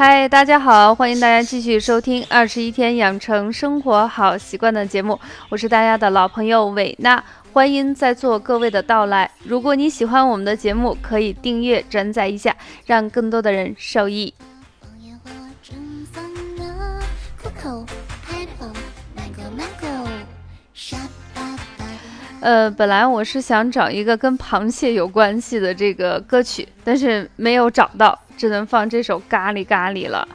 [0.00, 9.30] 嗨，大家好，欢迎大家继续收听《二十一天养成生活好习惯》的节目，我是大家的老朋友伟娜，欢迎在座各位的到来。
[9.44, 14.32] 如果你喜欢我们的节目，可以订阅、转载一下，让更多的人受益。
[22.40, 30.26] 呃，本来我是想找一个跟螃蟹有关系的这个歌曲，但是没有找到，只能放这首《咖喱咖喱》了。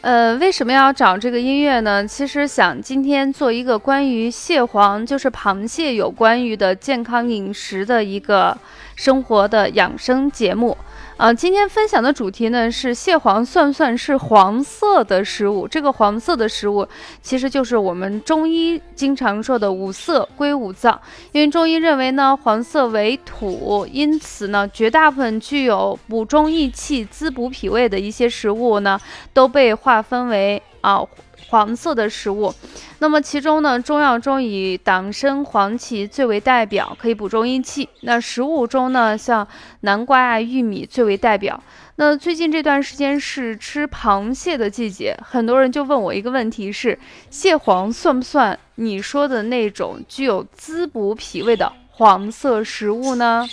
[0.00, 2.06] 呃，为什么要找这个音乐呢？
[2.06, 8.56] 其实想今天做一个关于蟹黄，就是螃蟹有关于的健康饮食的一个
[8.94, 10.78] 生活的养生节目。
[11.18, 15.66] 啊，今天分享的主题呢是蟹黄算算是黄色的食物？
[15.66, 16.86] 这个黄色的食物
[17.20, 21.00] 其实就是我们中医经常说的五色归五脏，
[21.32, 28.96] 因为中医认为呢黄色为土，因此呢绝大部分具有补中益气、滋补脾胃的一些食物呢
[29.32, 31.02] 都被划分为啊。
[31.48, 32.54] 黄色的食物，
[32.98, 37.88] 那么其中呢，中药中以党参、黄芪最为代表，可以补中益气。
[38.02, 39.46] 那食物中呢，像
[39.80, 41.62] 南瓜啊、玉米最为代表。
[41.96, 46.98] 那最近这段时间是吃螃蟹的季节，很多人就问我一个问题：是
[47.30, 53.48] 蟹黄算不算你说的那种具有滋补脾胃的黄色食物呢？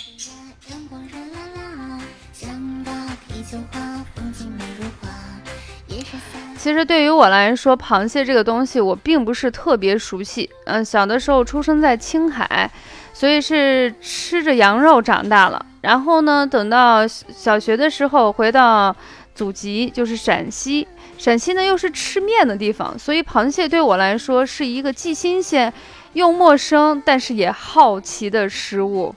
[6.58, 10.48] 其实对于我来说，螃蟹这个东西我并不是特别熟悉。
[10.64, 12.68] 嗯，小的时候出生在青海，
[13.12, 15.64] 所以是吃着羊肉长大了。
[15.82, 18.94] 然后呢，等到小学的时候回到
[19.34, 20.88] 祖籍，就是陕西。
[21.18, 25.72] 陕西呢又是吃面的地方，所以螃蟹对我来说是一个既新鲜
[26.14, 29.14] 又陌生，但是也好奇的食物。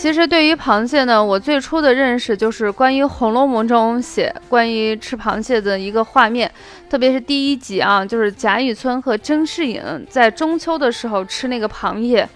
[0.00, 6.50] 其实对于螃蟹呢，我最初的认识就是关于《红楼梦》中写关于吃螃蟹的一个画面，
[6.88, 12.26] 特别是第一集啊，就是贾雨村和甄士隐在中秋的时候吃那个螃蟹。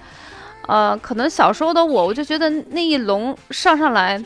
[0.68, 4.22] 呃，可能小时候的我，我就觉得那一笼上上来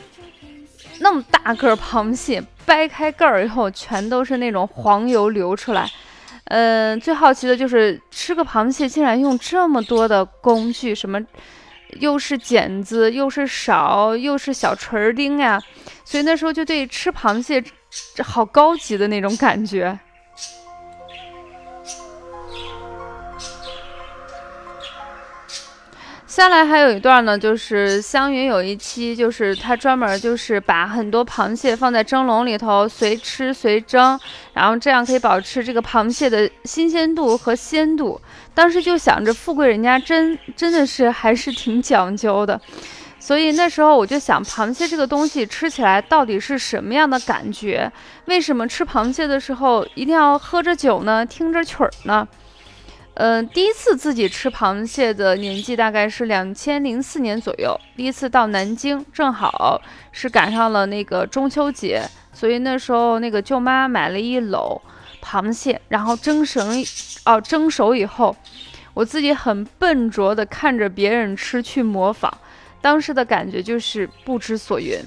[0.99, 5.89] 那么大个螃蟹，掰开盖儿以后全都是那种黄油流出来。
[6.43, 11.17] 嗯，最好奇的就是吃个螃蟹竟然用这么多的工具，什么？
[11.99, 15.61] 又是剪子，又是勺，又是小锤儿钉呀，
[16.05, 17.63] 所以那时候就对吃螃蟹，
[18.23, 19.99] 好高级的那种感觉。
[26.29, 34.17] 下来还有一段呢，就是湘云有一期，就是他专门就是把很多螃蟹放在蒸笼里头，随吃随蒸，
[34.53, 38.21] 然后这样可以保持这个螃蟹的新鲜度和鲜度。
[38.53, 42.61] 当时就想着，富贵人家真真的是还是挺讲究的，
[43.19, 47.91] 所以那时候我就想，螃蟹这个东西吃起来到底是什么样的感觉？
[48.25, 52.27] 为什么吃螃蟹的时候一定要喝着酒呢，听着曲儿呢？
[53.21, 59.81] 嗯，第一次自己吃螃蟹的年纪大概是两千零四年左右，第一次到南京，正好
[60.13, 64.79] 是赶上了那个中秋节，所以那时候那个舅妈买了一篓
[65.21, 66.61] 螃蟹，然后蒸熟
[67.25, 68.33] 哦蒸熟以后，
[68.93, 72.31] 我自己很笨拙的看着别人吃去模仿，
[72.79, 74.97] 当时的感觉就是不知所云。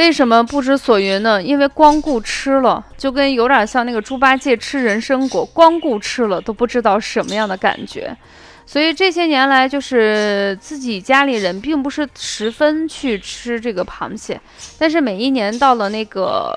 [0.00, 1.42] 为什么不知所云呢？
[1.42, 8.16] 因为光顾吃了，就跟有点像那个猪八戒吃人参果，光顾吃了都不知道什么样的感觉。
[8.64, 14.40] 所以这些年来，就是自己家里人并不是十分去吃这个螃蟹，
[14.78, 16.50] 但是每一年到了那个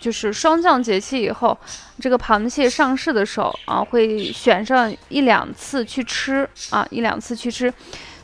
[0.00, 1.58] 就是霜降节气以后，
[1.98, 7.74] 这个螃蟹上市的时候啊，会选上一两次去吃啊，一两次去吃。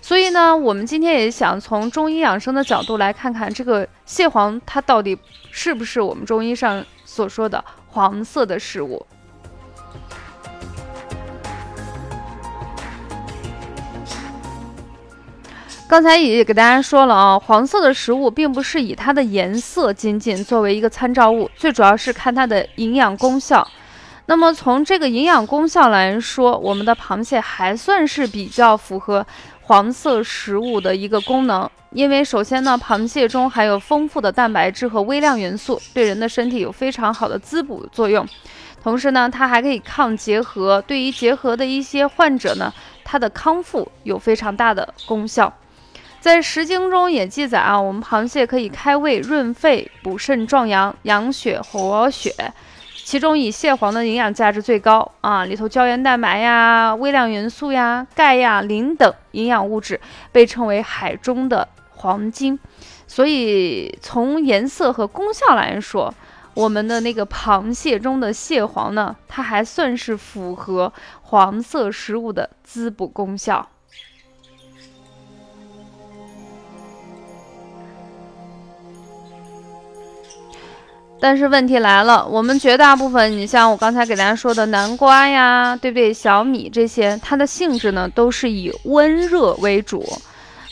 [0.05, 5.19] 所以呢，我们今天也想从中医养生的角度来看看这个蟹黄，它到底
[5.51, 9.06] 是不是我们中医上所说的黄色的食物？
[15.89, 23.67] 刚才也给大家说了啊，黄色的食物并不是以它的颜色仅仅作为一个参照物，最主要是看它的营养功效。
[24.27, 29.27] 那么从这个营养功效来说，我们的螃蟹还算是比较符合。
[29.67, 38.27] 黄色食物的一个功能，因为首先呢，螃蟹中含有丰富的蛋白质和微量元素，对人的身体有非常好的滋补作用。
[38.83, 42.71] 同时呢，它还可以抗结核，对于结核的一些患者呢，
[43.03, 45.51] 它的康复有非常大的功效。
[46.21, 52.35] 在《食经》中也记载啊，我们螃蟹可以开胃、润肺、补肾、壮阳、养血、活血。
[53.05, 60.01] 其中以蟹黄的营养价值最高啊，里头胶原蛋白呀、微量元素呀、钙呀、磷等营养物质
[60.33, 62.59] 被称为海中的黄金。
[63.06, 66.12] 所以从颜色和功效来说，
[66.55, 70.91] 我们的那个螃蟹中的蟹黄呢，它还算是符合
[71.21, 73.69] 黄色食物的滋补功效。
[81.25, 86.12] 但是问题来了，我们绝大部分，你像我刚才给大家说的南瓜呀，对不对？
[86.12, 90.05] 小米这些，它的性质呢都是以温热为主。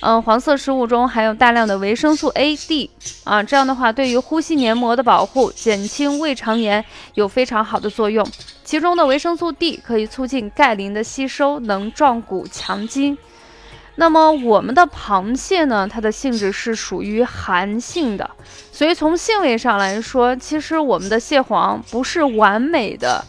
[0.00, 2.90] 嗯，黄色食物中含有大量的维生素 A、D
[3.24, 6.84] 啊，这样的话对于呼吸黏膜的保护、减轻胃肠炎
[7.14, 8.26] 有非常好的作用。
[8.62, 13.16] 其中的维生素 D 可以促进钙磷的吸收，能壮骨强筋。
[13.96, 15.86] 那么我们的螃蟹呢？
[15.86, 18.30] 它的性质是属于寒性的，
[18.70, 23.22] 所以从性味上来说，其实我们的蟹黄不是完美的，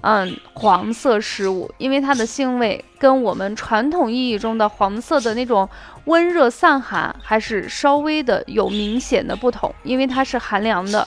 [0.00, 5.68] 嗯，黄色食物，因为它的性味跟我们传统意义中的黄色的那种
[6.06, 11.06] 温热散寒还是稍微的有明显的不同，因为它是寒凉的。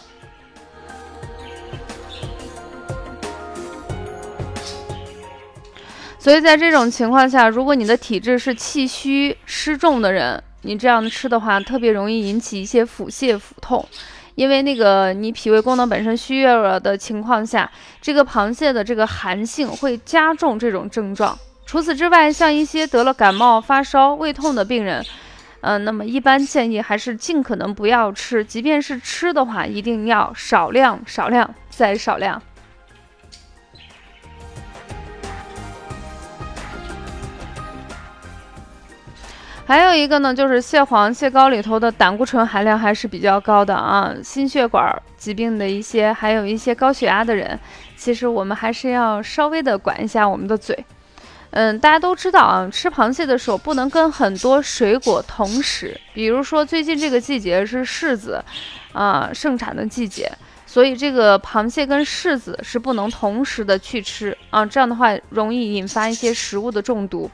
[6.30, 13.84] 所以在这种情况下，如果你的体质是气虚湿重的人，你这样吃的话，特别容易引起一些腹泻、腹痛，
[14.36, 17.68] 因为那个你脾胃功能本身虚弱了的情况下，
[18.00, 21.36] 这个螃蟹的这个寒性会加重这种症状。
[21.66, 25.04] 除此之外，像一些得了感冒、发烧、胃痛的病人，
[25.62, 32.40] 嗯，那么一般建议还是尽可能不要吃，即便是吃的话，一定要少量、少量再少量。
[39.69, 47.60] 还有一个呢，就是蟹黄、蟹膏里头的胆固醇含量还是比较高的啊，心血管疾病的一些，还有一些高血压的人，
[47.95, 50.75] 其实我们还是要稍微的管一下我们的嘴。
[51.51, 58.44] 嗯，大家都知道啊，吃螃蟹的时候不能跟很多水果同时，比如说最近这个季节是柿子
[58.92, 60.31] 啊盛产的季节，
[60.65, 67.30] 所以这个螃蟹跟柿子是不能同时的去吃啊，这样的话容易引发一些食物的中毒。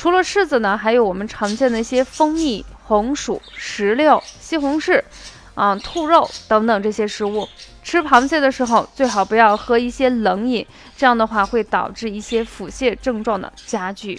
[0.00, 5.02] 除了柿子呢，还有我们常见的一些蜂蜜、红薯、石榴、西红柿，
[5.54, 7.46] 啊，兔肉等等这些食物。
[7.82, 10.66] 吃螃蟹的时候，最好不要喝一些冷饮，
[10.96, 14.18] 这样的话会导致一些腹泻症状的加剧。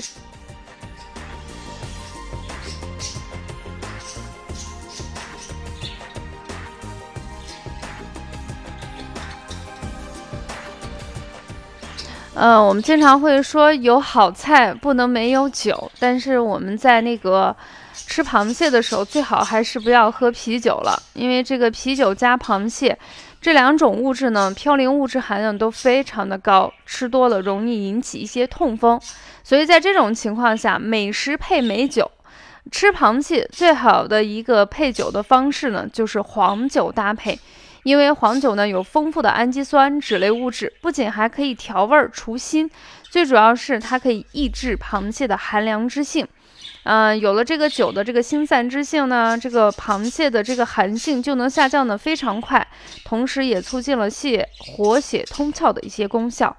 [12.44, 17.56] 嗯，我们经常会说有好菜不能没有酒，但是我们在那个
[17.94, 22.98] 吃螃蟹的时候，最好还是不要喝啤酒了，因为这个啤酒加螃蟹
[23.40, 29.00] 这两种物质呢，嘌呤物质含量都非常的高，吃多了容易引起一些痛风，
[29.44, 32.10] 所以在这种情况下，美食配美酒，
[32.72, 37.38] 吃螃蟹最好的一个配酒的方式呢，就是黄酒搭配。
[37.84, 42.70] 因为黄酒呢有丰富的氨基酸、脂类物质，不仅还可以调味儿除腥，
[43.10, 46.28] 最主要是它可以抑制螃蟹的寒凉之性。
[46.84, 52.68] 嗯，有了这个酒的这个辛散之性呢，这个螃蟹的这个寒性就能下降的非常快，
[53.04, 56.56] 同时也促进了蟹活血通窍的一些功效。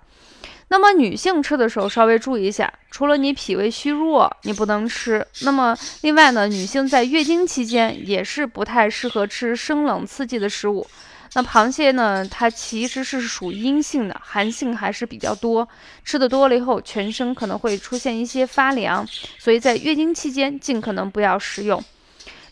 [0.69, 10.87] 那么女性吃的时候稍微注意一下，除了你脾胃虚弱你不能吃，那么另外呢，女性在月经期间也是不太适合吃生冷刺激的食物。
[11.35, 12.23] 那螃蟹呢？
[12.29, 15.67] 它其实是属阴性的，寒性还是比较多。
[16.05, 19.07] 吃的多了以后，全身可能会出现一些发凉，
[19.39, 21.83] 所以在月经期间尽可能不要食用。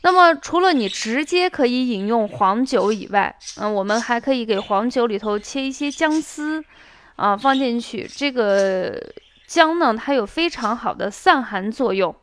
[0.02, 6.64] 那么，除了你直接可以饮用黄酒以外，嗯，我们还可以给黄酒里头切一些姜丝，
[7.16, 8.08] 啊，放进去。
[8.10, 8.99] 这个
[9.46, 12.16] 姜呢，它有非常好的散寒作用。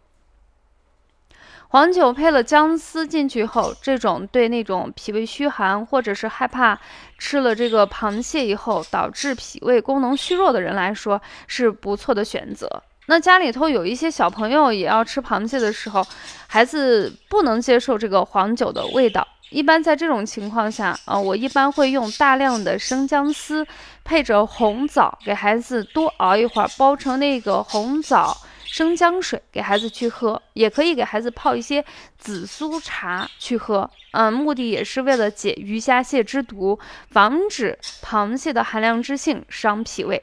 [1.69, 6.79] 黄酒配了姜丝进去后，这种对那种脾胃虚寒或者是害怕
[7.17, 12.81] 吃了这个螃蟹以后导致脾胃功能虚弱的人来说是不错的选择。
[13.07, 16.05] 那家里头有一些小朋友也要吃螃蟹的时候，
[16.47, 19.27] 孩子不能接受这个黄酒的味道。
[19.49, 23.65] 一般在这种情况下，啊，我一般会用大量的生姜丝
[24.03, 28.35] 配着红枣，给孩子多熬一会儿，煲成那个红枣。
[28.77, 31.83] 生姜水给孩子去喝，也可以给孩子泡一些
[32.19, 36.77] 紫苏茶去喝，嗯，目的也是为了解鱼虾蟹之毒，
[37.09, 40.21] 防止螃蟹的寒凉之性伤脾胃。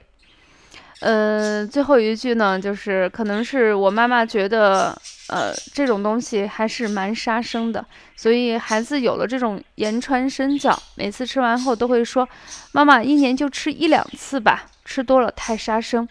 [1.00, 4.96] 呃，最后一句呢，就是可能是我妈妈觉得
[5.28, 7.84] 呃，这种东西还是蛮杀生的。
[8.14, 12.26] 所以孩子有了这种言传身教，每次吃完后都会说
[12.70, 16.08] ：“妈妈，一年就吃一两次吧，吃多了太杀生。”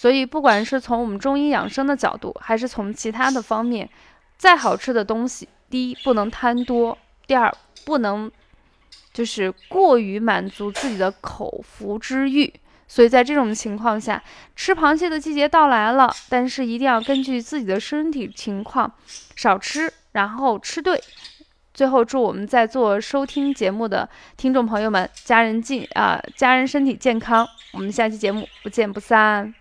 [0.00, 3.90] 所以，不管是从我们中医养生的角度，还是从其他的方面，
[4.36, 7.52] 再好吃的东西，第一不能贪多，第二
[7.84, 8.30] 不能
[9.12, 12.54] 就是过于满足自己的口腹之欲。
[12.86, 14.22] 所以在这种情况下，
[14.54, 18.94] 吃螃蟹的季节到来了，但是一定要根据自己的身体情况
[19.34, 21.02] 少吃，然后吃对。
[21.74, 27.44] 最后，祝我们在做收听节目的听众朋友们，家人健啊，家人身体健康。
[27.72, 29.57] 我们下期节目不见不散。